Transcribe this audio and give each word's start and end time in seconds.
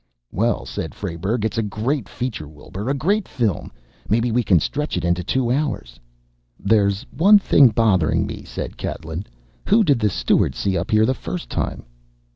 "Well," 0.31 0.65
said 0.65 0.95
Frayberg, 0.95 1.45
"it's 1.45 1.59
a 1.59 1.61
great 1.61 2.09
feature, 2.09 2.47
Wilbur 2.47 2.89
a 2.89 2.95
great 2.95 3.27
film! 3.27 3.71
Maybe 4.09 4.31
we 4.31 4.41
can 4.41 4.59
stretch 4.59 4.97
it 4.97 5.05
into 5.05 5.23
two 5.23 5.51
hours." 5.51 5.99
"There's 6.59 7.05
one 7.15 7.37
thing 7.37 7.67
bothering 7.67 8.25
me," 8.25 8.41
said 8.43 8.77
Catlin. 8.77 9.25
"Who 9.67 9.83
did 9.83 9.99
the 9.99 10.09
steward 10.09 10.55
see 10.55 10.75
up 10.75 10.89
here 10.89 11.05
the 11.05 11.13
first 11.13 11.51
time?" 11.51 11.85